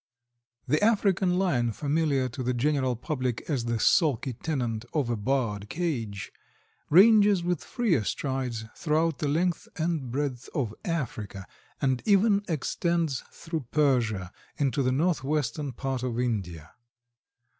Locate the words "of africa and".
10.55-12.01